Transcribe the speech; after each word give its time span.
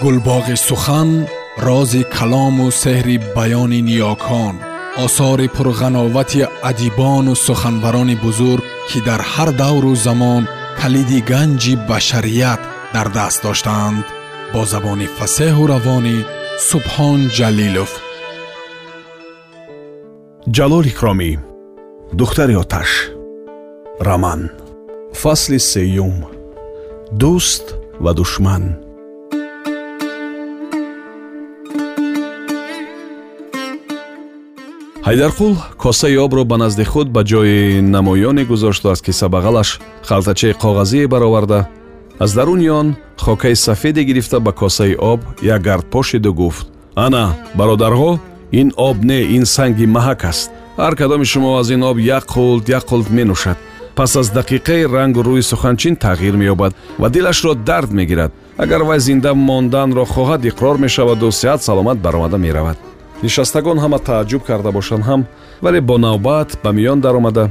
гулбоғи 0.00 0.56
сухан 0.56 1.26
рози 1.58 2.02
калому 2.16 2.66
сеҳри 2.82 3.16
баёни 3.36 3.80
ниёкон 3.88 4.54
осори 5.04 5.46
пурғановати 5.56 6.42
адибону 6.70 7.34
суханбарони 7.46 8.16
бузург 8.24 8.64
ки 8.88 8.98
дар 9.08 9.20
ҳар 9.32 9.50
давру 9.62 9.94
замон 10.06 10.42
калиди 10.80 11.20
ганҷи 11.30 11.74
башарият 11.88 12.60
дар 12.94 13.08
даст 13.16 13.42
доштаанд 13.46 14.04
бо 14.52 14.60
забони 14.72 15.06
фасеҳу 15.16 15.64
равонӣ 15.72 16.16
субҳон 16.68 17.20
ҷалилов. 17.36 17.92
Ҷалол 20.56 20.84
икромӣ 20.92 21.30
духтари 22.20 22.54
оташ 22.62 22.90
раман 24.08 24.40
фасли 25.20 25.58
сеюм. 25.72 26.16
Дӯст 27.20 27.64
ва 28.04 28.12
душман 28.20 28.64
ҳайдарқул 35.06 35.56
косаи 35.76 36.16
обро 36.16 36.44
ба 36.44 36.56
назди 36.56 36.84
худ 36.84 37.08
ба 37.08 37.22
ҷои 37.24 37.80
намоёне 37.80 38.44
гузошту 38.44 38.90
аз 38.90 39.00
кисабағалаш 39.02 39.80
халтачаи 40.08 40.54
коғазие 40.62 41.08
бароварда 41.08 41.68
аз 42.18 42.34
даруни 42.34 42.68
он 42.68 42.96
хокаи 43.18 43.54
сафеде 43.56 44.04
гирифта 44.04 44.40
ба 44.40 44.52
косаи 44.52 44.94
об 44.94 45.20
як 45.42 45.62
гард 45.62 45.86
пошиду 45.86 46.32
гуфт. 46.34 46.66
Ана 46.94 47.34
бародарҳо 47.54 48.20
ин 48.52 48.72
об 48.76 49.04
не 49.04 49.22
ин 49.36 49.44
санги 49.44 49.86
маҳак 49.86 50.24
аст. 50.24 50.50
Ҳар 50.78 50.94
кадоми 50.96 51.24
шумо 51.24 51.58
аз 51.58 51.70
ин 51.70 51.82
об 51.82 51.98
як 51.98 52.24
қулт 52.24 52.68
як 52.68 52.84
қулт 52.84 53.10
менӯшад. 53.10 53.56
Пас 53.96 54.16
аз 54.16 54.30
дақиқаи 54.30 54.86
рангу 54.86 55.20
рӯи 55.22 55.42
суханчин 55.42 55.96
тағйир 55.96 56.36
меёбад 56.36 56.72
ва 56.98 57.10
дилашро 57.10 57.54
дард 57.54 57.90
мегирад. 57.90 58.32
Агар 58.56 58.82
вай 58.82 59.00
зинда 59.00 59.34
монданро 59.34 60.04
хоҳад 60.04 60.44
иқрор 60.44 60.78
мешаваду 60.78 61.32
сеҳат 61.32 61.62
саломат 61.62 61.98
баромада 61.98 62.38
меравад 62.38 62.76
нишастагон 63.22 63.78
ҳама 63.84 63.98
тааҷҷуб 64.08 64.42
карда 64.48 64.70
бошанд 64.78 65.04
ҳам 65.08 65.20
вале 65.64 65.80
бо 65.88 65.96
навбат 66.06 66.48
ба 66.64 66.70
миён 66.78 67.00
даромада. 67.00 67.44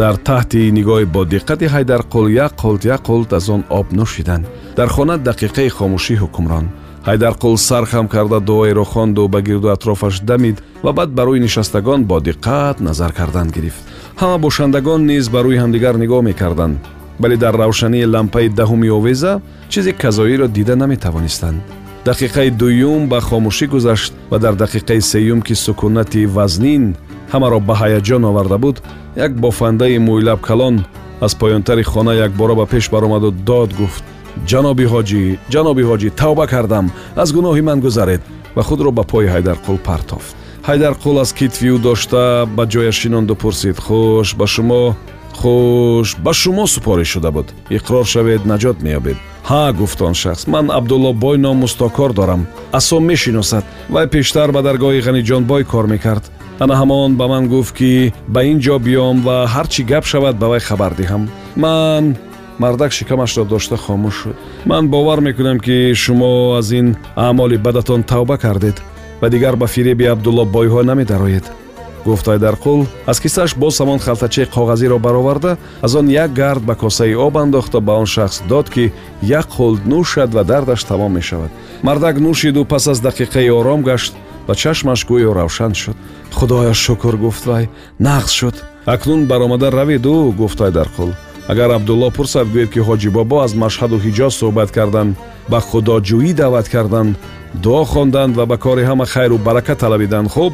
Дар 0.00 0.14
таҳти 0.28 0.60
нигоҳи 0.78 1.06
бодиққати 1.16 1.66
ҳайдарқул 1.74 2.26
як 2.46 2.52
қулт 2.62 2.82
як 2.94 3.00
қулт 3.08 3.30
аз 3.38 3.48
он 3.54 3.62
об 3.78 3.86
нӯшиданд 3.98 4.44
дар 4.76 4.88
хона 4.94 5.14
дақиқаи 5.28 5.68
хомӯшӣ 5.76 6.14
ҳукмрон. 6.22 6.66
Ҳайдарқул 7.08 7.56
сархам 7.68 8.06
карда 8.14 8.38
дуоеро 8.48 8.84
хонду 8.92 9.28
ба 9.28 9.40
гирду 9.48 9.68
атрофаш 9.76 10.14
дамид 10.30 10.56
ва 10.84 10.92
баъд 10.98 11.10
ба 11.16 11.22
рӯи 11.26 11.40
нишастагон 11.46 12.00
бо 12.10 12.16
диққат 12.28 12.76
назар 12.80 13.12
кардан 13.18 13.48
гирифт. 13.56 13.82
Ҳама 14.20 14.36
бошандагон 14.46 15.00
низ 15.10 15.24
ба 15.34 15.40
рӯи 15.44 15.58
ҳамдигар 15.62 15.94
нигоҳ 16.02 16.22
мекарданд. 16.30 16.78
Вале 17.20 17.36
дар 17.36 17.54
равшании 17.62 18.10
лампаи 18.14 18.48
даҳуми 18.48 18.90
овеза 18.98 19.32
чизи 19.72 19.92
казоиро 20.02 20.46
дида 20.56 20.74
наметавонистанд 20.76 21.60
дақиқаи 22.08 22.50
дуюм 22.50 23.02
ба 23.12 23.18
хомӯшӣ 23.20 23.66
гузашт 23.72 24.12
ва 24.30 24.38
дар 24.38 24.54
дақиқаи 24.64 25.00
сеюм 25.12 25.40
ки 25.46 25.54
сукунати 25.64 26.22
вазнин 26.36 26.84
ҳамаро 27.32 27.58
ба 27.68 27.74
ҳаяҷон 27.82 28.22
оварда 28.30 28.58
буд 28.64 28.76
як 29.26 29.32
бофандаи 29.44 29.98
мӯйлаб 30.08 30.40
калон 30.48 30.76
аз 31.26 31.32
поёнтари 31.40 31.82
хона 31.82 32.12
якбора 32.26 32.54
ба 32.60 32.66
пеш 32.72 32.84
баромаду 32.94 33.30
дод 33.48 33.70
гуфт 33.80 34.02
ҷаноби 34.50 34.86
ҳоҷӣ 34.92 35.22
ҷаноби 35.52 35.82
ҳоҷӣ 35.90 36.08
тавба 36.20 36.46
кардам 36.52 36.86
аз 37.22 37.28
гуноҳи 37.36 37.62
ман 37.68 37.78
гузаред 37.86 38.22
ва 38.56 38.62
худро 38.68 38.90
ба 38.98 39.04
пои 39.12 39.26
ҳайдарқул 39.34 39.78
партофт. 39.88 40.32
Ҳайдарқул 40.68 41.16
аз 41.24 41.30
китфи 41.38 41.68
ӯ 41.74 41.78
дошта 41.88 42.22
ба 42.56 42.64
ҷояш 42.72 42.96
шинонду 43.02 43.34
пурсид 43.42 43.76
хуш 43.86 44.28
ба 44.38 44.46
шумо 44.54 44.82
хуш 45.40 46.08
ба 46.24 46.32
шумо 46.40 46.64
супорӣ 46.74 47.04
шуда 47.12 47.30
буд. 47.36 47.48
Иқрор 47.78 48.04
шавед 48.12 48.42
наҷот 48.50 48.78
меёбед 48.86 49.18
ҳа 49.48 49.72
гуфт 49.72 50.02
он 50.02 50.14
шахс 50.14 50.46
ман 50.46 50.70
абдуллобой 50.70 51.36
ном 51.38 51.56
мустокор 51.64 52.12
дорам. 52.12 52.46
Асо 52.72 53.00
мешиносад. 53.00 53.64
Вай 53.88 54.06
пештар 54.06 54.52
ба 54.52 54.60
даргоҳи 54.62 55.04
ғаниҷонбой 55.06 55.64
кор 55.64 55.86
мекард. 55.86 56.24
Ана 56.58 56.74
ҳамон 56.80 57.10
ба 57.16 57.26
ман 57.28 57.48
гуфт 57.48 57.74
ки 57.78 58.12
ба 58.34 58.40
ин 58.50 58.58
ҷо 58.64 58.76
биём 58.86 59.16
ва 59.26 59.36
ҳар 59.54 59.66
чӣ 59.72 59.82
гап 59.90 60.04
шавад 60.04 60.36
ба 60.38 60.46
вай 60.48 60.60
хабар 60.60 60.92
диҳам. 61.00 61.22
Ман 61.56 62.04
мардак 62.58 62.92
шикамашро 62.92 63.44
дошта 63.44 63.76
хомӯш 63.76 64.14
шуд. 64.20 64.36
Ман 64.70 64.88
бовар 64.88 65.20
мекунам 65.20 65.58
ки 65.66 65.94
шумо 65.94 66.56
аз 66.58 66.70
ин 66.72 66.96
аъмоли 67.16 67.56
бадатон 67.56 68.02
тавба 68.02 68.36
кардед 68.38 68.82
ва 69.20 69.30
дигар 69.30 69.56
ба 69.56 69.66
фиреби 69.66 70.04
абдуллобойҳо 70.14 70.82
намедароед 70.82 71.44
гуфт 72.04 72.26
ҳайдарқул 72.26 72.86
аз 73.06 73.20
кисааш 73.20 73.54
боз 73.54 73.80
ҳамон 73.80 73.98
халтачаи 73.98 74.46
коғазиро 74.46 74.98
бароварда 74.98 75.58
аз 75.82 75.94
он 75.94 76.08
як 76.08 76.32
гард 76.32 76.62
ба 76.62 76.74
косаи 76.74 77.14
об 77.14 77.36
андохта 77.38 77.80
ба 77.80 77.92
он 77.92 78.06
шахс 78.06 78.42
дод 78.48 78.70
ки 78.70 78.92
як 79.22 79.48
хулд 79.50 79.86
нӯшад 79.86 80.30
ва 80.34 80.44
дардаш 80.44 80.84
тамом 80.84 81.12
мешавад. 81.12 81.50
Мардак 81.82 82.16
нӯшиду 82.18 82.64
пас 82.64 82.88
аз 82.88 82.98
дақиқаи 83.00 83.50
ором 83.50 83.82
гашт 83.82 84.14
ва 84.46 84.54
чашмаш 84.54 85.06
гӯё 85.06 85.32
равшан 85.34 85.74
шуд. 85.74 85.96
Худоя 86.32 86.74
шукр 86.74 87.16
гуфт 87.16 87.46
вай 87.46 87.68
нағз 87.98 88.30
шуд 88.38 88.56
акнун 88.86 89.26
баромада 89.26 89.70
раведу 89.70 90.32
гуфт 90.36 90.58
ҳайдарқул 90.60 91.10
агар 91.48 91.70
абдулло 91.70 92.10
пурсад 92.10 92.46
гӯед 92.54 92.70
ки 92.74 92.80
ҳоҷи 92.88 93.08
бобо 93.08 93.36
аз 93.46 93.52
машҳаду 93.54 93.96
ҳиҷоз 94.04 94.32
суҳбат 94.40 94.70
карданд 94.76 95.16
ба 95.50 95.58
худоҷӯӣ 95.68 96.32
даъват 96.40 96.68
карданд 96.74 97.16
дуо 97.64 97.84
хонданд 97.92 98.36
ва 98.36 98.44
ба 98.46 98.56
кори 98.64 98.84
ҳама 98.90 99.06
хайру 99.06 99.38
барака 99.38 99.74
талабиданд 99.82 100.28
хуб 100.34 100.52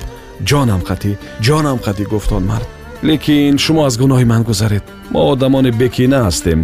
ҷонам 0.50 0.80
қатӣ 0.88 1.12
ҷонам 1.46 1.78
қатӣ 1.86 2.04
гуфт 2.12 2.32
он 2.32 2.44
мард. 2.50 2.68
Лекин 3.08 3.58
шумо 3.58 3.84
аз 3.88 3.94
гуноҳи 3.98 4.24
ман 4.24 4.42
гузаред. 4.42 4.84
Мо 5.12 5.20
одамони 5.32 5.70
бекина 5.70 6.18
ҳастем 6.26 6.60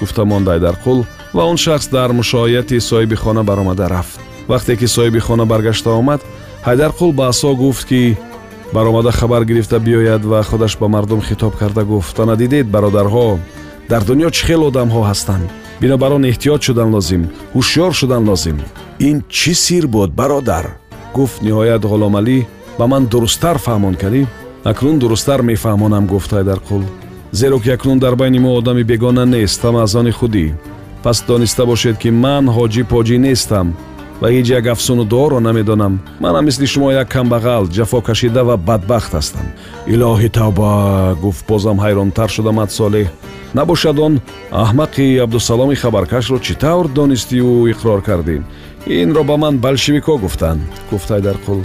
гуфта 0.00 0.24
мондай 0.24 0.58
дар 0.60 0.76
қул 0.84 1.04
ва 1.34 1.42
он 1.50 1.56
шахс 1.56 1.86
дар 1.88 2.12
мушояти 2.12 2.76
соҳиби 2.80 3.16
хона 3.16 3.42
баромада 3.44 3.88
рафт. 3.88 4.18
Вақте 4.48 4.76
ки 4.76 4.86
соҳиби 4.96 5.20
хона 5.20 5.44
баргашта 5.46 5.90
омад 5.90 6.20
ҳайдарқул 6.66 7.12
ба 7.12 7.28
асо 7.28 7.54
гуфт 7.54 7.84
ки 7.88 8.16
баромада 8.72 9.12
хабар 9.12 9.44
гирифта 9.44 9.78
биёяд 9.78 10.24
ва 10.24 10.42
худаш 10.42 10.76
ба 10.78 10.88
мардум 10.88 11.20
хитоб 11.22 11.56
карда 11.56 11.84
гуфт. 11.84 12.18
Ана 12.20 12.36
дидед 12.36 12.66
бародарҳо 12.66 13.38
дар 13.88 14.02
дунё 14.08 14.30
чӣ 14.30 14.42
хел 14.46 14.62
одамҳо 14.70 15.02
ҳастанд? 15.10 15.50
Бинобар 15.80 16.12
он 16.12 16.24
эҳтиёт 16.24 16.60
шудан 16.62 16.90
лозим 16.94 17.22
ҳушёр 17.54 17.92
шудан 17.92 18.24
лозим. 18.28 18.58
Ин 18.98 19.16
чӣ 19.28 19.54
сир 19.54 19.86
буд 19.86 20.10
бародар 20.20 20.66
гуфт 21.14 21.42
ниҳоят 21.42 21.82
ғуломалӣ 21.90 22.38
ба 22.78 22.86
ман 22.86 23.06
дурусттар 23.12 23.56
фаҳмон 23.66 23.94
кардӣ? 24.02 24.22
Акнун 24.64 24.98
дурусттар 24.98 25.40
мефаҳмонам 25.42 26.04
гуфт 26.06 26.30
ҳайдарқул 26.32 26.82
зеро 27.32 27.58
ки 27.60 27.70
акнун 27.70 27.98
дар 27.98 28.14
байни 28.16 28.38
мо 28.38 28.50
одами 28.58 28.82
бегона 28.82 29.24
нест 29.26 29.62
ҳама 29.64 29.82
аз 29.82 29.94
они 29.96 30.12
худӣ. 30.18 30.54
Пас 31.02 31.24
дониста 31.28 31.66
бошед 31.66 31.96
ки 31.98 32.10
ман 32.10 32.44
ҳоҷӣ 32.56 32.82
поҷӣ 32.92 33.16
нестам 33.18 33.66
ва 34.20 34.28
ҳеҷ 34.34 34.46
як 34.58 34.66
афсуну 34.66 35.04
дуоро 35.04 35.38
намедонам. 35.40 36.00
Манам 36.20 36.44
мисли 36.44 36.66
шумо 36.66 36.92
як 36.92 37.08
камбағал 37.14 37.64
ҷафокашида 37.76 38.42
ва 38.48 38.56
бадбахт 38.56 39.12
ҳастам. 39.18 39.46
Илоҳи 39.94 40.28
тавба 40.38 40.70
гуфт 41.22 41.44
бозам 41.48 41.78
ҳайронтар 41.84 42.28
шуда 42.36 42.52
мадсолеҳ 42.60 43.08
набошад 43.54 43.98
он 44.06 44.14
аҳмақи 44.64 45.06
абдусаломи 45.24 45.76
хабаркашро 45.82 46.38
чӣ 46.46 46.54
тавр 46.64 46.86
донистию 46.98 47.52
иқрор 47.72 48.00
кардӣ 48.08 48.36
инро 49.02 49.22
ба 49.30 49.36
ман 49.42 49.54
балшевикҳо 49.64 50.14
гуфтанд 50.24 50.60
гуфт 50.90 51.08
ҳайдарқул 51.14 51.60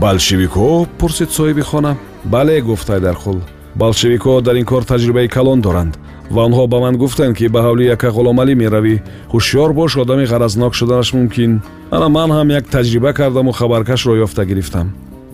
балшевикҳо 0.00 0.86
пурсид 0.98 1.30
соҳиби 1.30 1.62
хона. 1.62 1.96
Бале 2.24 2.60
гуфт 2.60 2.88
ҳайдарқул 2.88 3.38
балшевикҳо 3.76 4.40
дар 4.40 4.56
ин 4.56 4.64
кор 4.64 4.82
таҷрибаи 4.82 5.28
калон 5.28 5.60
доранд 5.60 5.94
ва 6.30 6.40
онҳо 6.48 6.66
ба 6.72 6.78
ман 6.80 6.96
гуфтанд 6.96 7.36
ки 7.36 7.48
ба 7.48 7.60
ҳавли 7.66 7.84
яка 7.94 8.08
ғуломалӣ 8.16 8.54
меравӣ. 8.62 8.94
Ҳушёр 9.32 9.70
бош 9.72 9.96
одами 9.96 10.24
ғаразнок 10.32 10.72
шуданаш 10.74 11.12
мумкин. 11.12 11.52
Ана 11.90 12.08
ман 12.08 12.30
ҳам 12.36 12.48
як 12.58 12.64
таҷриба 12.74 13.12
кардаму 13.12 13.52
хабаркашро 13.52 14.14
ёфта 14.24 14.44
гирифтам. 14.44 14.86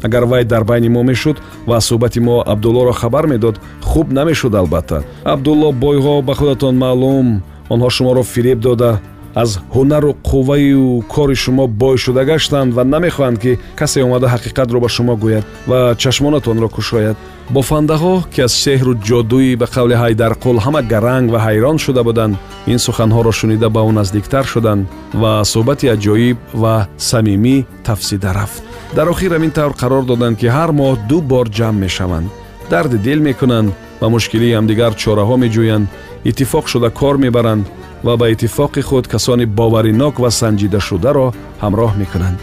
Агар 0.03 0.25
вай 0.25 0.45
дар 0.45 0.65
байни 0.65 0.89
мо 0.89 1.03
мешуд 1.03 1.37
ва 1.67 1.77
аз 1.77 1.85
суҳбати 1.91 2.21
мо 2.21 2.43
абдуллоро 2.47 2.93
хабар 2.93 3.27
медод 3.27 3.61
хуб 3.83 4.13
намешуд 4.13 4.55
албатта. 4.55 5.03
Абдулло 5.25 5.73
бойҳо 5.73 6.23
ба 6.23 6.35
худатон 6.35 6.75
маълум. 6.77 7.43
Онҳо 7.71 7.91
шуморо 7.91 8.23
фиреб 8.23 8.61
дода 8.61 9.01
аз 9.35 9.61
ҳунару 9.75 10.17
қувваю 10.31 11.03
кори 11.09 11.35
шумо 11.35 11.67
бой 11.67 11.97
шуда 11.99 12.25
гаштанд 12.25 12.75
ва 12.75 12.83
намехоҳанд 12.85 13.39
ки 13.39 13.59
касе 13.77 14.03
омада 14.03 14.27
ҳақиқатро 14.35 14.79
ба 14.81 14.89
шумо 14.89 15.15
гӯяд 15.17 15.45
ва 15.67 15.95
чашмонатонро 15.99 16.69
кушояд. 16.69 17.17
Бофандаҳо 17.51 18.15
ки 18.33 18.41
аз 18.47 18.53
сеҳру 18.65 18.93
ҷодуӣ 19.09 19.57
ба 19.61 19.67
қавли 19.75 19.95
ҳайдарқул 20.03 20.57
ҳама 20.65 20.83
гаранг 20.93 21.27
ва 21.33 21.39
ҳайрон 21.47 21.79
шуда 21.85 22.03
буданд 22.09 22.35
ин 22.73 22.79
суханҳоро 22.87 23.33
шунида 23.41 23.69
ба 23.77 23.81
ӯ 23.89 23.93
наздиктар 24.01 24.45
шуданд 24.53 24.83
ва 25.23 25.33
суҳбати 25.53 25.87
аҷоиб 25.95 26.37
ва 26.63 26.75
самимӣ 27.11 27.57
тафсида 27.87 28.31
рафт. 28.39 28.63
Дар 28.97 29.09
охир 29.09 29.31
ҳамин 29.37 29.53
тавр 29.59 29.73
қарор 29.83 30.05
доданд 30.11 30.37
ки 30.41 30.47
ҳар 30.57 30.71
моҳ 30.81 30.93
ду 31.09 31.19
бор 31.21 31.47
ҷамъ 31.59 31.79
мешаванд. 31.85 32.29
Дарди 32.71 32.99
дил 33.07 33.21
мекунанд 33.29 33.73
ва 34.01 34.09
мушкилии 34.15 34.57
ҳамдигар 34.59 34.93
чораҳо 35.03 35.37
меҷӯянд. 35.45 35.87
Иттифоқ 36.31 36.65
шуда 36.73 36.91
кор 37.01 37.17
мебаранд 37.25 37.65
ва 38.07 38.17
ба 38.17 38.27
иттифоқи 38.33 38.83
худ 38.89 39.07
касони 39.09 39.47
боваринок 39.59 40.15
ва 40.19 40.31
санҷидашударо 40.41 41.27
ҳамроҳ 41.63 41.93
мекунанд. 42.03 42.39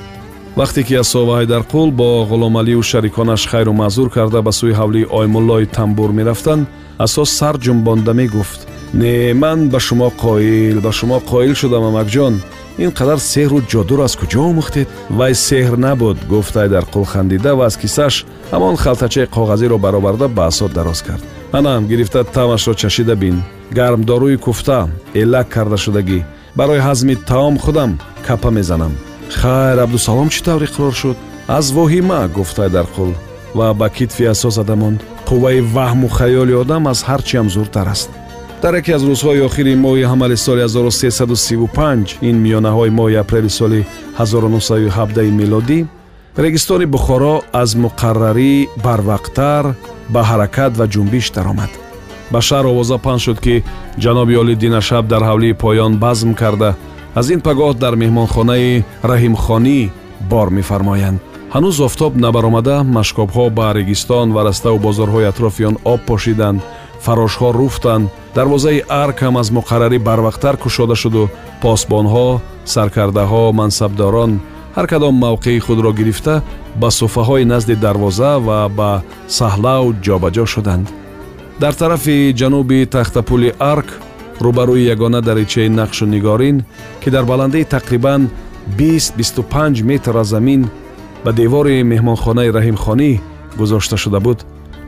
Вақте 0.60 0.82
ки 0.88 0.96
асо 1.04 1.26
ва 1.26 1.34
ҳайдарқул 1.40 1.92
бо 2.00 2.08
ғуломалию 2.32 2.82
шариконаш 2.92 3.48
хайру 3.52 3.74
маъзур 3.74 4.10
карда 4.10 4.40
ба 4.42 4.52
сӯи 4.60 4.74
ҳавлии 4.80 5.10
оймуллои 5.20 5.66
тамбур 5.76 6.12
мерафтанд 6.20 6.68
асо 7.06 7.24
сар 7.38 7.56
ҷумбонда 7.66 8.14
мегуфт 8.14 8.62
не 8.94 9.34
ман 9.34 9.60
ба 9.70 9.80
шумо 9.80 10.10
қоил 10.24 10.78
ба 10.86 10.92
шумо 10.92 11.18
қоил 11.32 11.54
шудам 11.62 11.84
амакҷон 11.90 12.34
ин 12.84 12.92
қадар 13.00 13.20
сеҳру 13.34 13.60
ҷодуро 13.72 14.04
аз 14.08 14.16
куҷо 14.20 14.42
омӯхтед? 14.50 14.88
Вай 15.18 15.34
сеҳр 15.48 15.76
набуд 15.86 16.18
гуфт 16.32 16.56
айдарқул 16.64 17.06
хандида 17.14 17.52
ва 17.56 17.66
аз 17.70 17.76
кисаш 17.82 18.26
ҳамон 18.52 18.76
халтачаи 18.84 19.32
коғазиро 19.36 19.78
бароварда 19.86 20.28
ба 20.28 20.44
асод 20.52 20.72
дароз 20.74 21.02
кард. 21.08 21.24
Анам 21.58 21.88
гирифта 21.88 22.24
тамашро 22.24 22.74
чашида 22.82 23.16
бин. 23.16 23.44
Гармдоруи 23.78 24.38
куфта 24.38 24.80
элак 25.22 25.48
кардашудагӣ. 25.50 26.20
Барои 26.56 26.86
ҳазми 26.88 27.16
таом 27.30 27.56
худам 27.64 27.92
капа 28.28 28.50
мезанам 28.58 28.94
хайр 29.40 29.78
абдусалом 29.80 30.30
чӣ 30.34 30.40
тавр 30.46 30.64
иқрор 30.68 30.94
шуд? 31.02 31.18
Аз 31.48 31.66
воҳима 31.78 32.28
гуфт 32.38 32.58
айдарқул 32.60 33.12
ва 33.58 33.74
ба 33.74 33.90
китфи 33.90 34.26
асо 34.34 34.50
зада 34.50 34.76
монд 34.76 35.00
қувваи 35.30 35.60
ваҳму 35.76 36.08
хаёли 36.18 36.54
одам 36.64 36.88
аз 36.88 37.00
ҳар 37.08 37.22
чиам 37.28 37.48
зуртар 37.50 37.88
аст 37.96 38.10
дар 38.66 38.76
яке 38.76 38.94
аз 38.98 39.04
рӯзҳои 39.04 39.46
охири 39.48 39.76
моҳи 39.86 40.04
ҳамали 40.12 40.38
соли 40.38 40.62
1335 40.62 42.18
ин 42.30 42.36
миёнаҳои 42.46 42.90
моҳи 43.00 43.16
апрели 43.24 43.50
соли 43.50 43.86
1917 44.18 45.32
милодӣ 45.40 45.86
регистони 46.38 46.86
бухоро 46.86 47.36
аз 47.54 47.70
муқаррарӣ 47.86 48.54
барвақттар 48.86 49.66
ба 50.14 50.22
ҳаракат 50.30 50.72
ва 50.80 50.86
ҷунбиш 50.94 51.26
даромад. 51.36 51.72
Ба 52.32 52.40
шаҳр 52.48 52.66
овоза 52.72 52.98
паҳн 53.06 53.20
шуд 53.26 53.40
ки 53.46 53.56
ҷаноби 54.04 54.36
оли 54.42 54.56
динашаб 54.64 55.04
дар 55.14 55.22
ҳавлии 55.30 55.58
поён 55.64 55.92
базм 56.06 56.32
карда 56.42 56.70
аз 57.20 57.28
ин 57.34 57.42
пагоҳ 57.48 57.72
дар 57.84 57.94
меҳмонхонаи 58.02 58.84
раҳимхонӣ 59.12 59.80
бор 60.32 60.48
мефармоянд. 60.58 61.20
Ҳанӯз 61.54 61.78
офтоб 61.88 62.12
набаромада 62.26 62.76
машкобҳо 62.98 63.46
ба 63.58 63.68
регистон 63.78 64.28
ва 64.36 64.42
раставу 64.48 64.78
бозорҳои 64.88 65.30
атрофи 65.32 65.64
он 65.70 65.76
об 65.94 66.00
пошиданд 66.10 66.60
фарошҳо 67.06 67.50
руфтанд 67.60 68.10
дарвозаи 68.36 68.84
арк 69.04 69.18
ҳам 69.26 69.36
аз 69.42 69.48
муқаррарӣ 69.58 69.98
барвақттар 70.08 70.56
кушода 70.64 70.96
шуду. 70.96 71.24
Посбонҳо 71.64 72.28
саркардаҳо 72.74 73.44
мансабдорон 73.60 74.32
ҳар 74.76 74.88
кадом 74.92 75.16
мавқеи 75.26 75.64
худро 75.66 75.92
гирифта 76.00 76.36
ба 76.82 76.90
суфаҳои 77.00 77.46
назди 77.54 77.76
дарвоза 77.86 78.32
ва 78.48 78.60
ба 78.78 78.92
саҳлав 79.38 79.84
ҷобаҷо 80.06 80.46
шуданд. 80.54 80.88
Дар 81.62 81.74
тарафи 81.82 82.34
ҷануби 82.40 82.80
тахтапули 82.96 83.50
арк 83.74 83.90
рӯбарӯи 84.46 84.88
ягона 84.94 85.22
даричаи 85.22 85.70
нақшу 85.80 86.06
нигорин 86.16 86.58
ки 87.02 87.10
дар 87.16 87.26
баландии 87.32 87.70
тақрибан 87.76 88.22
20-25 88.78 89.84
метр 89.84 90.18
аз 90.18 90.28
замин 90.28 90.62
ба 91.26 91.32
девори 91.34 91.84
меҳмонхонаи 91.84 92.54
раҳимхонӣ 92.58 93.12
гузошта 93.58 93.98
шуда 93.98 94.20
буд 94.20 94.40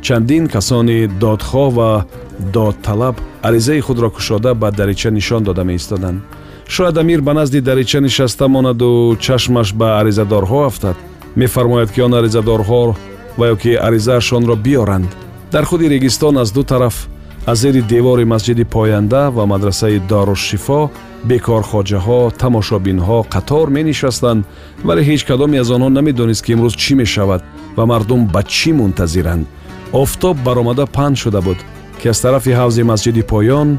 чандин 0.01 0.47
касони 0.47 1.07
додхоҳ 1.07 1.69
ва 1.77 2.05
додталаб 2.53 3.15
аризаи 3.41 3.79
худро 3.81 4.09
кушода 4.09 4.53
ба 4.53 4.71
дарича 4.71 5.09
нишон 5.11 5.43
дода 5.43 5.63
меистоданд. 5.63 6.21
Шояд 6.67 6.97
амир 6.97 7.21
ба 7.21 7.33
назди 7.33 7.61
дарича 7.61 7.99
нишаста 8.01 8.47
монаду 8.47 9.17
чашмаш 9.19 9.73
ба 9.73 9.99
аризадорҳо 10.01 10.65
афтад 10.69 10.97
мефармояд 11.35 11.91
ки 11.91 12.01
он 12.01 12.13
аризадорҳо 12.13 12.95
ва 13.37 13.45
ё 13.53 13.55
ки 13.55 13.71
аризаашонро 13.87 14.55
биёранд. 14.55 15.09
Дар 15.51 15.65
худи 15.65 15.89
регистон 15.89 16.37
аз 16.37 16.51
ду 16.51 16.63
тараф 16.63 17.07
аз 17.45 17.59
зери 17.59 17.81
девори 17.81 18.25
масҷиди 18.25 18.65
поянда 18.65 19.31
ва 19.31 19.45
мадрасаи 19.45 19.99
дарушшифо 20.09 20.91
бекорхоҷаҳо 21.29 22.19
тамошобинҳо 22.43 23.19
қатор 23.33 23.67
менишастанд 23.77 24.45
вале 24.87 25.01
ҳеҷ 25.09 25.21
кадоме 25.29 25.57
аз 25.63 25.69
онҳо 25.75 25.89
намедонист 25.97 26.43
ки 26.45 26.51
имрӯз 26.55 26.73
чӣ 26.83 26.93
мешавад 27.01 27.41
ва 27.77 27.83
мардум 27.91 28.21
ба 28.33 28.41
чӣ 28.55 28.71
мунтазиранд 28.79 29.45
офтоб 29.93 30.37
баромада 30.43 30.85
паҳн 30.85 31.15
шуда 31.15 31.41
буд 31.41 31.57
ки 31.99 32.07
аз 32.09 32.19
тарафи 32.21 32.51
ҳавзи 32.51 32.83
масҷиди 32.83 33.23
поён 33.23 33.77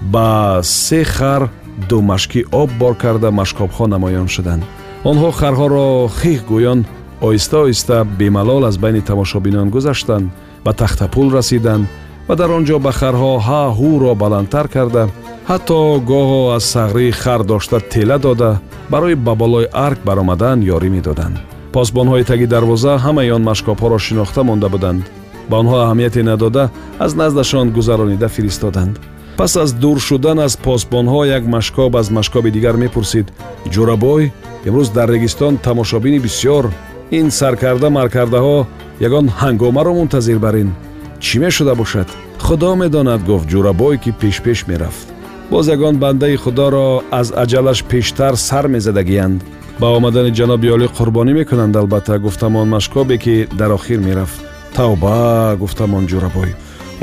ба 0.00 0.60
се 0.62 1.04
хар 1.04 1.48
ду 1.88 2.00
машки 2.00 2.44
об 2.52 2.70
бор 2.78 2.94
карда 2.96 3.30
машкобҳо 3.30 3.86
намоён 3.86 4.28
шуданд. 4.28 4.62
Онҳо 5.04 5.30
харҳоро 5.40 6.08
хих 6.20 6.40
гӯён 6.50 6.84
оҳиста 7.26 7.56
оҳиста 7.64 7.96
бемалол 8.18 8.64
аз 8.64 8.76
байни 8.78 9.00
тамошобинон 9.00 9.70
гузаштанд 9.70 10.30
ба 10.64 10.72
тахтапул 10.72 11.28
расиданд 11.32 11.86
ва 12.28 12.34
дар 12.36 12.50
он 12.50 12.64
ҷо 12.68 12.78
ба 12.86 12.92
харҳо 13.00 13.32
ҳа 13.46 13.62
ҳуро 13.78 14.12
баландтар 14.22 14.66
карда 14.68 15.08
ҳатто 15.50 15.78
гоҳо 16.10 16.42
аз 16.56 16.64
сағри 16.74 17.10
хар 17.22 17.40
дошта 17.52 17.78
тела 17.92 18.18
дода 18.18 18.50
барои 18.90 19.14
ба 19.14 19.34
болои 19.34 19.66
арк 19.86 19.98
баромадан 20.08 20.58
ёрӣ 20.74 20.88
медоданд. 20.96 21.36
Посбонҳои 21.74 22.24
таги 22.30 22.46
дарвоза 22.46 22.92
ҳамаи 23.04 23.30
он 23.36 23.42
машкобҳоро 23.50 23.98
шинохта 23.98 24.42
монда 24.42 24.68
буданд 24.74 25.02
ба 25.50 25.56
онҳо 25.62 25.76
аҳамияте 25.84 26.22
надода 26.22 26.64
аз 27.04 27.12
наздашон 27.20 27.66
гузаронида 27.70 28.28
фиристоданд. 28.28 28.94
Пас 29.36 29.56
аз 29.56 29.72
дур 29.72 29.98
шудан 30.00 30.38
аз 30.38 30.56
посбонҳо 30.56 31.20
як 31.36 31.44
машкоб 31.46 31.96
аз 31.96 32.10
машкоби 32.10 32.50
дигар 32.50 32.76
мепурсид. 32.76 33.26
Ҷурабой 33.74 34.32
имрӯз 34.68 34.88
дар 34.96 35.08
регистон 35.14 35.56
тамошобини 35.56 36.18
бисьёр. 36.26 36.64
Ин 37.18 37.30
саркарда 37.30 37.88
маркардаҳо 37.90 38.66
ягон 39.06 39.26
ҳангомаро 39.40 39.92
мунтазир 39.94 40.38
барин. 40.38 40.70
Чӣ 41.24 41.36
мешуда 41.38 41.74
бошад? 41.74 42.08
Худо 42.46 42.70
медонад 42.82 43.20
гуфт 43.28 43.46
ҷурабой 43.52 43.96
ки 44.02 44.10
пешпеш 44.20 44.66
мерафт. 44.70 45.06
Боз 45.50 45.68
ягон 45.68 45.96
бандаи 46.02 46.36
худоро 46.36 47.02
аз 47.10 47.28
аҷалаш 47.42 47.78
пештар 47.90 48.34
сар 48.48 48.66
мезадагиянд. 48.74 49.40
Ба 49.80 49.86
омадани 49.96 50.32
ҷаноби 50.38 50.68
олӣ 50.74 50.86
қурбонӣ 50.96 51.32
мекунанд 51.40 51.76
албатта 51.76 52.18
гуфтамон 52.18 52.68
машкобе 52.68 53.16
ки 53.24 53.34
дар 53.58 53.70
охир 53.78 54.00
мерафт 54.08 54.45
тавба 54.74 55.56
гуфтамон 55.60 56.04
ҷурабой 56.10 56.50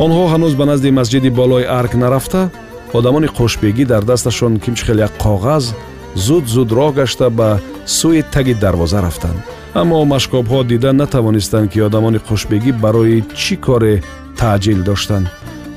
онҳо 0.03 0.23
ҳанӯз 0.33 0.53
ба 0.59 0.65
назди 0.71 0.89
масҷиди 0.99 1.29
болои 1.39 1.65
арк 1.79 1.93
нарафта 2.03 2.41
одамони 2.93 3.27
қошбегӣ 3.39 3.85
дар 3.85 4.03
дасташон 4.11 4.53
кимчихел 4.63 4.99
як 5.07 5.13
коғаз 5.23 5.63
зуд 6.15 6.45
зуд 6.55 6.69
роҳ 6.77 6.91
гашта 6.99 7.29
ба 7.29 7.49
сӯи 7.97 8.21
таги 8.33 8.53
дарвоза 8.53 9.01
рафтанд 9.01 9.39
аммо 9.81 10.05
машкобҳо 10.05 10.59
дида 10.71 10.91
натавонистанд 10.93 11.67
ки 11.71 11.79
одамони 11.87 12.19
қошбегӣ 12.29 12.71
барои 12.83 13.23
чӣ 13.41 13.55
коре 13.65 13.95
таъҷил 14.39 14.79
доштанд 14.89 15.27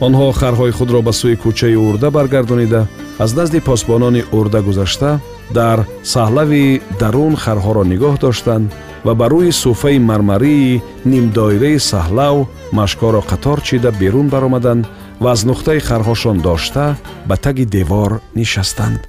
онҳо 0.06 0.26
харҳои 0.40 0.76
худро 0.78 1.00
ба 1.06 1.12
сӯи 1.20 1.36
кӯчаи 1.42 1.76
урда 1.88 2.08
баргардонида 2.16 2.82
аз 3.24 3.30
назди 3.38 3.60
посбонони 3.68 4.22
урда 4.38 4.60
гузашта 4.68 5.10
дар 5.58 5.78
саҳлави 6.12 6.80
дарун 7.00 7.34
харҳоро 7.44 7.82
нигоҳ 7.92 8.14
доштанд 8.24 8.66
ва 9.04 9.14
ба 9.14 9.26
рӯи 9.28 9.52
суфаи 9.52 9.98
мармарии 9.98 10.82
нимдоираи 11.04 11.78
саҳлав 11.90 12.37
машкоро 12.72 13.20
қатор 13.31 13.58
чида 13.66 13.90
берун 14.00 14.28
баромаданд 14.28 14.84
ва 15.20 15.31
аз 15.32 15.44
нухтаи 15.44 15.81
харҳошон 15.81 16.38
дошта 16.46 16.96
ба 17.28 17.37
таги 17.37 17.64
девор 17.64 18.20
нишастанд 18.34 19.00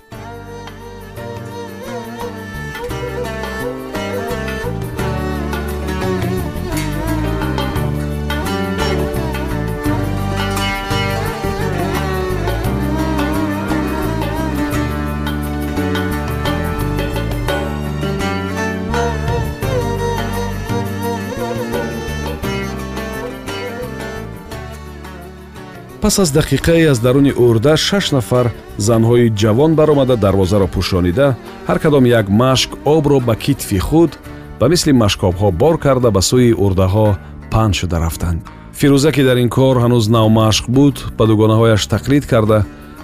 пас 26.07 26.19
аз 26.19 26.31
дақиқае 26.31 26.91
аз 26.91 26.99
даруни 27.03 27.33
урда 27.35 27.75
шаш 27.77 28.11
нафар 28.11 28.47
занҳои 28.79 29.31
ҷавон 29.41 29.71
баромада 29.75 30.15
дарвозаро 30.15 30.67
пӯшонида 30.75 31.27
ҳар 31.67 31.79
кадом 31.83 32.05
як 32.05 32.29
машк 32.29 32.69
обро 32.85 33.19
ба 33.19 33.35
китфи 33.35 33.79
худ 33.87 34.11
ба 34.59 34.65
мисли 34.69 34.91
машкобҳо 35.03 35.51
бор 35.51 35.75
карда 35.85 36.09
ба 36.11 36.21
сӯи 36.29 36.53
урдаҳо 36.65 37.07
паҳн 37.51 37.71
шуда 37.79 37.97
рафтанд. 37.99 38.39
Фирӯза 38.79 39.11
ки 39.15 39.23
дар 39.27 39.37
ин 39.43 39.49
кор 39.49 39.75
ҳанӯз 39.83 40.05
навмашқ 40.15 40.65
буд 40.77 40.95
ба 41.17 41.23
дугонаҳояш 41.29 41.83
тақлид 41.93 42.23
карда 42.31 42.59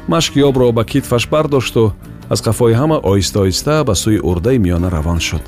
машки 0.08 0.40
обро 0.50 0.72
ба 0.72 0.84
китфаш 0.92 1.24
бардошту 1.34 1.84
аз 2.34 2.40
қафои 2.48 2.74
ҳама 2.82 2.98
оҳиста 3.10 3.38
оҳиста 3.44 3.76
ба 3.88 3.94
сӯи 4.04 4.20
урдаи 4.30 4.58
миёна 4.66 4.90
равон 4.96 5.20
шуд. 5.28 5.44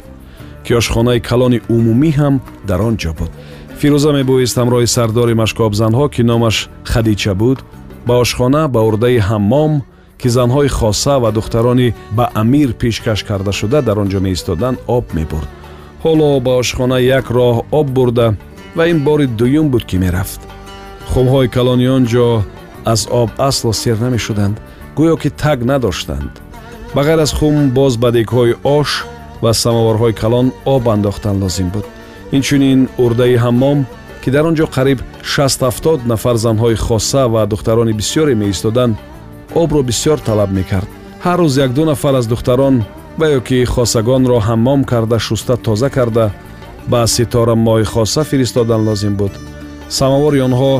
Киёшхонаи 0.65 1.19
калони 1.29 1.59
умумӣ 1.75 2.11
ҳам 2.19 2.35
дар 2.69 2.79
он 2.87 2.95
ҷо 3.01 3.11
буд 3.19 3.31
фирӯза 3.79 4.11
мебоист 4.19 4.55
ҳамроҳи 4.61 4.87
сардори 4.95 5.35
машкобзанҳо 5.43 6.05
ки 6.15 6.21
номаш 6.31 6.55
хадича 6.91 7.33
буд 7.41 7.59
ба 8.07 8.13
ошхона 8.23 8.63
ба 8.73 8.79
урдаи 8.89 9.19
ҳаммом 9.29 9.73
ки 10.19 10.27
занҳои 10.37 10.69
хоса 10.77 11.15
ва 11.23 11.29
духтарони 11.37 11.89
ба 12.17 12.25
амир 12.41 12.69
пешкаш 12.81 13.19
кардашуда 13.29 13.79
дар 13.87 13.97
он 14.03 14.07
ҷо 14.13 14.19
меистоданд 14.27 14.77
об 14.97 15.05
мебурд. 15.17 15.49
Ҳоло 16.03 16.29
ба 16.45 16.51
ошхона 16.61 16.97
як 17.17 17.25
роҳ 17.37 17.55
об 17.79 17.87
бурда 17.95 18.27
ва 18.77 18.83
ин 18.91 18.99
бори 19.07 19.25
дуюм 19.39 19.67
буд 19.73 19.83
ки 19.89 19.97
мерафт. 20.03 20.41
Хумҳои 21.11 21.47
калони 21.55 21.87
он 21.97 22.03
ҷо 22.13 22.27
аз 22.93 23.01
об 23.21 23.29
асло 23.49 23.71
сер 23.73 23.97
намешуданд 24.05 24.55
гӯё 24.97 25.15
ки 25.21 25.29
так 25.43 25.59
надоштанд. 25.71 26.33
Ба 26.95 27.01
ғайр 27.07 27.19
аз 27.25 27.31
хум 27.37 27.55
боз 27.77 27.93
ба 28.03 28.09
дегҳои 28.17 28.53
ош 28.77 28.89
ва 29.43 29.51
самоварҳои 29.63 30.13
калон 30.21 30.47
об 30.65 30.83
андохтан 30.93 31.35
лозим 31.43 31.69
буд 31.75 31.85
инчунин 32.37 32.79
урдаи 33.03 33.35
ҳаммом 33.45 33.79
ки 34.21 34.29
дар 34.35 34.45
он 34.49 34.55
ҷо 34.59 34.65
қариб 34.75 34.99
670 35.23 36.05
нафар 36.11 36.35
занҳои 36.45 36.75
хоса 36.75 37.23
ва 37.33 37.45
духтарони 37.45 37.93
бисьёре 37.99 38.33
меистоданд 38.35 38.95
обро 39.61 39.81
бисьёр 39.89 40.19
талаб 40.27 40.51
мекард. 40.51 40.89
ҳар 41.25 41.39
рӯз 41.39 41.55
якду 41.65 41.85
нафар 41.85 42.13
аз 42.19 42.27
духтарон 42.27 42.75
ва 43.19 43.27
ё 43.37 43.39
ки 43.47 43.57
хосагонро 43.73 44.37
ҳаммом 44.47 44.81
карда 44.91 45.17
шуста 45.19 45.55
тоза 45.57 45.89
карда 45.89 46.25
ба 46.91 47.07
ситора 47.07 47.55
моҳи 47.55 47.85
хоса 47.93 48.23
фиристодан 48.23 48.81
лозим 48.87 49.15
буд. 49.15 49.33
самовори 49.89 50.39
онҳо 50.47 50.73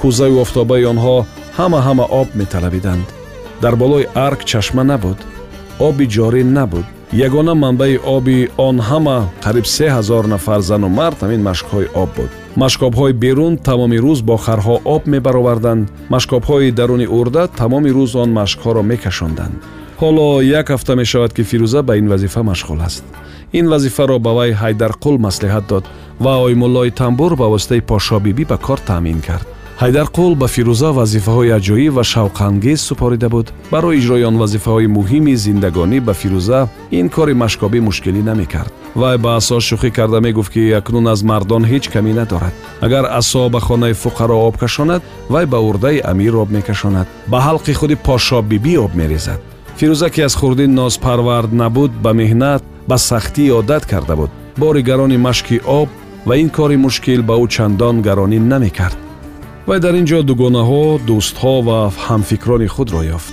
кӯзаю 0.00 0.40
офтобаи 0.44 0.84
онҳо 0.92 1.16
ҳама 1.58 1.78
ҳама 1.86 2.04
об 2.20 2.28
металабиданд. 2.40 3.06
дар 3.62 3.74
болои 3.82 4.08
арк 4.26 4.40
чашма 4.50 4.84
набуд 4.90 5.18
оби 5.88 6.04
ҷорӣ 6.14 6.42
набуд 6.58 6.86
ягона 7.12 7.54
манбаи 7.54 7.98
оби 7.98 8.48
он 8.56 8.80
ҳама 8.80 9.28
қариб 9.44 9.66
се 9.66 9.86
ҳазор 9.88 10.24
нафар 10.26 10.60
зану 10.60 10.88
мард 10.88 11.18
ҳамин 11.22 11.42
машкҳои 11.42 11.86
об 11.94 12.08
буд. 12.16 12.30
Машкобҳои 12.56 13.12
берун 13.12 13.56
тамоми 13.56 13.98
рӯз 14.04 14.22
бо 14.22 14.36
харҳо 14.36 14.76
об 14.84 15.02
мебароварданд. 15.06 15.90
Машкобҳои 16.14 16.70
даруни 16.70 17.06
урда 17.06 17.48
тамоми 17.60 17.90
рӯз 17.90 18.12
он 18.22 18.30
машкҳоро 18.40 18.82
мекашонданд. 18.82 19.54
Ҳоло 20.00 20.42
як 20.60 20.66
ҳафта 20.70 20.92
мешавад 20.94 21.32
ки 21.36 21.42
фирӯза 21.50 21.82
ба 21.82 21.96
ин 21.96 22.08
вазифа 22.08 22.40
машғул 22.40 22.80
аст. 22.88 23.04
Ин 23.52 23.68
вазифаро 23.68 24.18
ба 24.18 24.32
вай 24.38 24.50
ҳайдарқул 24.62 25.16
маслиҳат 25.26 25.64
дод 25.68 25.84
ва 26.24 26.34
оймуллои 26.46 26.90
тамбур 26.90 27.36
ба 27.36 27.46
воситаи 27.54 27.80
пошобибӣ 27.80 28.44
ба 28.50 28.56
кор 28.66 28.78
таъмин 28.78 29.20
кард 29.20 29.46
ҳайдарқул 29.82 30.32
ба 30.42 30.46
фирӯза 30.54 30.90
вазифаҳои 30.98 31.54
аҷоиб 31.58 31.92
ва 31.98 32.04
шавқангез 32.12 32.80
супорида 32.88 33.28
буд. 33.34 33.46
Барои 33.72 33.98
иҷрои 34.00 34.24
он 34.30 34.36
вазифаҳои 34.42 34.92
муҳими 34.96 35.34
зиндагонӣ 35.44 35.98
ба 36.06 36.14
фирӯза 36.20 36.60
ин 36.98 37.06
кори 37.14 37.34
машкобӣ 37.42 37.80
мушкилӣ 37.88 38.22
намекард. 38.30 38.72
Вай 39.00 39.16
ба 39.24 39.30
асо 39.40 39.56
шӯхӣ 39.68 39.90
карда 39.98 40.20
мегуфт 40.26 40.52
ки 40.54 40.62
акнун 40.80 41.06
аз 41.12 41.20
мардон 41.30 41.62
ҳеҷ 41.70 41.84
камӣ 41.94 42.12
надорад. 42.20 42.54
Агар 42.86 43.04
асо 43.20 43.42
ба 43.54 43.60
хонаи 43.66 43.94
фуқаро 44.02 44.36
об 44.48 44.56
кашонад 44.62 45.02
вай 45.32 45.46
ба 45.52 45.58
урдаи 45.68 45.98
амир 46.10 46.34
об 46.42 46.50
мекашонад. 46.56 47.06
Ба 47.32 47.38
ҳалқи 47.46 47.72
худи 47.78 47.96
пошобибӣ 48.06 48.74
об 48.84 48.92
мерезад. 49.00 49.40
Фирӯза 49.78 50.08
ки 50.14 50.20
аз 50.28 50.34
хурдӣ 50.40 50.66
нозпарвард 50.78 51.52
набуд 51.60 51.92
ба 52.04 52.10
меҳнат 52.20 52.62
ба 52.88 52.96
сахтӣ 53.08 53.44
одат 53.58 53.84
карда 53.92 54.14
буд. 54.20 54.30
Бори 54.62 54.82
гарони 54.88 55.18
машки 55.26 55.56
об 55.80 55.88
ва 56.28 56.34
ин 56.42 56.48
кори 56.56 56.76
мушкил 56.84 57.20
ба 57.28 57.34
ӯ 57.44 57.46
чандон 57.54 57.96
гаронӣ 58.06 58.38
намекард 58.52 58.98
вай 59.66 59.78
дар 59.80 59.94
ин 60.00 60.06
ҷо 60.10 60.18
дугонаҳо 60.28 60.84
дӯстҳо 61.08 61.54
ва 61.66 61.78
ҳамфикрони 62.06 62.68
худро 62.74 63.02
ёфт. 63.16 63.32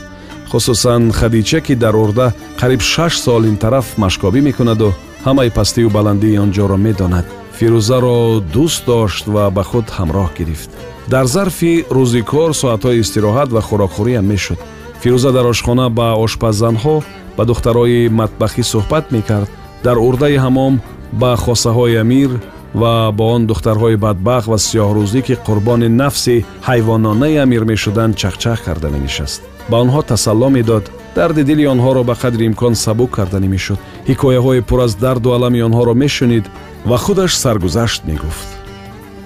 Хусусан 0.51 1.11
хадича 1.19 1.59
ки 1.65 1.73
дар 1.83 1.95
урда 2.03 2.27
қариб 2.59 2.81
шаш 2.81 3.13
сол 3.25 3.43
ин 3.49 3.57
тараф 3.63 3.87
машкобӣ 4.03 4.39
мекунаду 4.49 4.89
ҳамаи 5.25 5.49
пастию 5.57 5.89
баландии 5.97 6.39
он 6.43 6.51
ҷоро 6.57 6.77
медонад. 6.87 7.25
Фирӯзаро 7.57 8.19
дӯст 8.53 8.81
дошт 8.89 9.25
ва 9.33 9.43
ба 9.55 9.63
худ 9.69 9.87
ҳамроҳ 9.97 10.29
гирифт. 10.37 10.69
Дар 11.13 11.25
зарфи 11.35 11.73
рӯзи 11.97 12.21
кор 12.31 12.51
соатҳои 12.61 13.01
истироҳат 13.03 13.49
ва 13.55 13.61
хӯрокхӯриам 13.67 14.25
мешуд. 14.31 14.59
Фирӯза 15.01 15.31
дар 15.37 15.45
ошхона 15.53 15.85
ба 15.99 16.07
ошпаззанҳо 16.25 16.95
ба 17.37 17.43
духтарои 17.49 18.09
матбахӣ 18.19 18.63
суҳбат 18.73 19.05
мекард. 19.15 19.49
Дар 19.85 19.97
урдаи 20.07 20.37
ҳамом 20.45 20.73
ба 21.21 21.31
хосаҳои 21.43 21.95
амир 22.03 22.31
ва 22.73 23.11
бо 23.11 23.23
он 23.35 23.47
духтарҳои 23.47 23.95
бадбахт 23.95 24.47
ва 24.47 24.57
сиёҳрӯзӣ 24.57 25.21
ки 25.27 25.35
қурбони 25.47 25.87
нафси 25.87 26.45
ҳайвононаи 26.67 27.37
амир 27.45 27.63
мешуданд 27.71 28.15
чахчах 28.15 28.63
карда 28.63 28.89
менишаст 28.89 29.41
ба 29.69 29.77
онҳо 29.83 30.01
тасалло 30.11 30.49
медод 30.49 30.85
дарди 31.15 31.43
дили 31.43 31.65
онҳоро 31.73 32.03
ба 32.09 32.15
қадри 32.23 32.43
имкон 32.49 32.75
сабук 32.75 33.11
карданӣ 33.17 33.47
мешуд 33.55 33.79
ҳикояҳои 34.09 34.61
пур 34.69 34.79
аз 34.85 34.93
дарду 34.95 35.29
алами 35.37 35.59
онҳоро 35.67 35.93
мешунид 36.03 36.45
ва 36.89 36.97
худаш 36.97 37.31
саргузашт 37.43 38.01
мегуфт. 38.09 38.49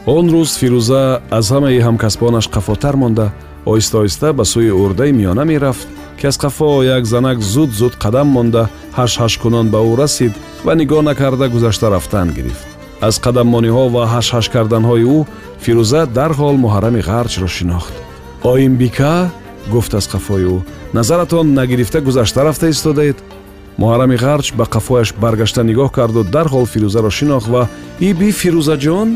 Он 0.05 0.25
рӯз 0.33 0.51
фирӯза 0.59 1.03
аз 1.37 1.45
ҳамаи 1.53 1.83
ҳамкасбонаш 1.87 2.45
қафотар 2.55 2.95
монда. 3.01 3.27
Оҳиста 3.71 3.95
оҳиста 4.01 4.27
ба 4.37 4.43
сӯи 4.51 4.71
урдаи 4.83 5.11
миёна 5.19 5.43
мерафт 5.51 5.87
ки 6.19 6.25
аз 6.27 6.37
қафо 6.43 6.69
як 6.97 7.03
занак 7.05 7.37
зуд 7.53 7.71
зуд 7.79 7.93
қадам 8.03 8.27
монда. 8.35 8.63
Ҳашҳашкунон 8.99 9.67
ба 9.73 9.79
ӯ 9.91 9.93
расид 10.01 10.33
ва 10.65 10.73
нигоҳ 10.79 11.01
накарда 11.09 11.45
гузашта 11.49 11.87
рафтан 11.89 12.29
гирифт 12.37 12.72
аз 13.07 13.15
қадаммониҳо 13.25 13.85
ва 13.95 14.03
ҳашҳаш 14.13 14.45
карданҳои 14.55 15.05
ӯ 15.17 15.19
фирӯза 15.63 16.01
дарҳол 16.17 16.55
муҳаррами 16.65 17.01
ғарчро 17.09 17.47
шинохт. 17.57 17.93
Оимбика 18.51 19.13
гуфт 19.73 19.93
аз 19.99 20.05
қафои 20.13 20.45
ӯ 20.55 20.57
назаратон 20.97 21.45
нагирифта 21.59 21.99
гузашта 22.07 22.39
рафта 22.45 22.67
истодаед 22.73 23.17
муҳаррами 23.81 24.17
ғарч 24.25 24.47
ба 24.57 24.65
қафояш 24.75 25.09
баргашта 25.23 25.61
нигоҳ 25.69 25.89
карду 25.97 26.21
дарҳол 26.35 26.65
фирӯзаро 26.73 27.11
шинохт 27.19 27.47
ва 27.53 27.63
иби 28.09 28.29
фирӯзаҷон 28.41 29.09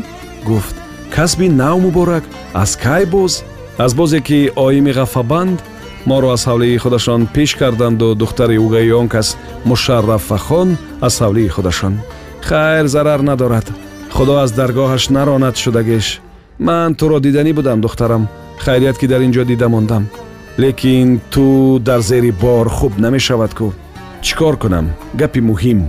гуфт 0.48 0.76
касби 1.14 1.48
нав 1.60 1.76
муборак 1.84 2.24
аз 2.62 2.70
кай 2.84 3.04
боз? 3.14 3.32
Аз 3.84 3.92
бозе 3.94 4.20
ки 4.20 4.38
оими 4.64 4.92
ғафабанд 4.98 5.58
моро 6.06 6.28
аз 6.36 6.42
ҳавлии 6.48 6.78
худашон 6.82 7.20
пеш 7.34 7.50
карданду 7.60 8.14
духтари 8.14 8.58
угаи 8.58 8.92
он 9.00 9.08
кас 9.14 9.28
мушаррафахон 9.64 10.68
аз 11.06 11.14
ҳавлии 11.22 11.48
худашон 11.56 11.94
хайр 12.48 12.86
зарар 12.86 13.20
надорад. 13.20 13.66
Худо 14.10 14.34
аз 14.44 14.50
даргоҳаш 14.52 15.08
наронад 15.10 15.56
шудагеш. 15.56 16.20
Ман 16.58 16.94
туро 16.94 17.20
диданӣ 17.20 17.52
будам 17.52 17.80
духтарам. 17.80 18.28
Хайрият 18.64 18.98
ки 18.98 19.06
дар 19.06 19.20
ин 19.20 19.32
ҷо 19.32 19.44
дида 19.44 19.68
мондам. 19.68 20.08
Лекин 20.58 21.20
ту 21.30 21.78
дар 21.78 22.00
зери 22.00 22.30
бор 22.30 22.68
хуб 22.68 22.92
намешавад 22.98 23.52
кӯ 23.58 23.68
чӣ 24.24 24.34
кор 24.38 24.56
кунам? 24.62 24.86
Гапи 25.20 25.40
муҳим. 25.50 25.80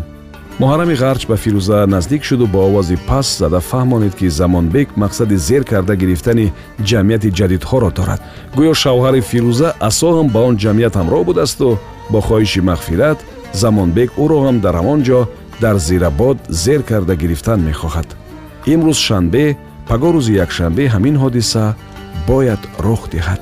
Муҳаррами 0.62 0.96
ғарч 1.04 1.22
ба 1.30 1.36
фирӯза 1.44 1.78
наздик 1.94 2.24
шуду 2.24 2.46
бо 2.54 2.60
овози 2.68 2.98
паст 3.08 3.32
зада 3.40 3.60
фаҳмонид 3.70 4.14
ки 4.20 4.28
замонбек 4.40 4.90
мақсади 5.04 5.36
зер 5.48 5.64
карда 5.72 5.96
гирифтани 6.02 6.52
ҷамъияти 6.90 7.30
ҷадидҳоро 7.40 7.90
дорад. 7.98 8.22
Гӯё 8.58 8.74
шавҳари 8.84 9.22
фирӯза 9.30 9.70
асо 9.90 10.10
ҳам 10.16 10.28
ба 10.34 10.40
он 10.50 10.56
ҷамъият 10.64 10.94
ҳамроҳ 11.00 11.22
будасту. 11.30 11.68
Бо 12.12 12.20
хоҳиши 12.28 12.62
мағфират 12.70 13.20
замонбек 13.62 14.10
ӯро 14.24 14.38
ҳам 14.46 14.58
дар 14.66 14.76
ҳамон 14.80 15.00
ҷо 15.08 15.20
дар 15.62 15.78
зирабод 15.78 16.38
зер 16.50 16.82
карда 16.84 17.16
гирифтан 17.16 17.60
мехоҳад. 17.70 18.10
Имрӯз 18.74 19.00
шанбе 19.08 19.46
паго 19.88 20.10
рӯзи 20.16 20.34
якшанбе 20.46 20.84
ҳамин 20.94 21.16
ҳодиса 21.24 21.64
бояд 22.28 22.62
рух 22.86 23.02
диҳад 23.14 23.42